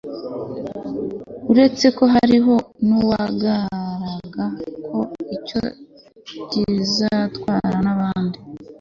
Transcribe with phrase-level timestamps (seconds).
[1.51, 2.55] uretseko hariho
[2.87, 4.45] nuwaraga
[4.87, 4.99] ko
[5.35, 5.61] icyo
[6.39, 8.37] i kizatwarwa n'abandi